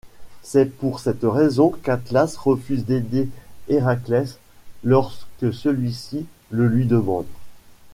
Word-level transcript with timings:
C'est 0.41 0.75
pour 0.79 0.99
cette 0.99 1.21
raison 1.21 1.69
qu'Atlas 1.69 2.35
refuse 2.35 2.85
d'aider 2.87 3.29
Héraclès 3.67 4.39
lorsque 4.83 5.53
celui-ci 5.53 6.25
le 6.49 6.65
lui 6.67 6.87
demande. 6.87 7.27